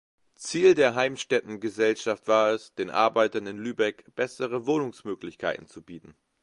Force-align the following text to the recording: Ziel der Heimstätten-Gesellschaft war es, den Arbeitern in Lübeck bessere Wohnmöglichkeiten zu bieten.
Ziel 0.33 0.73
der 0.73 0.95
Heimstätten-Gesellschaft 0.95 2.27
war 2.27 2.53
es, 2.53 2.73
den 2.73 2.89
Arbeitern 2.89 3.45
in 3.45 3.59
Lübeck 3.59 4.03
bessere 4.15 4.65
Wohnmöglichkeiten 4.65 5.67
zu 5.67 5.83
bieten. 5.83 6.15